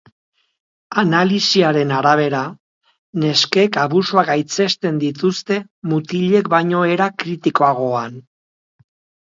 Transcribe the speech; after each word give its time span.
Analisiaren 1.01 1.93
arabera, 1.97 2.39
neskek 3.25 3.77
abusuak 3.83 4.29
gaitzesten 4.31 4.97
dituzte 5.07 5.61
mutilek 5.93 6.53
baino 6.57 6.83
era 6.97 7.11
kritikoagoan. 7.25 8.19